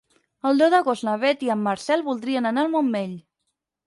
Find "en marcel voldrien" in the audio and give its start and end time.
1.55-2.47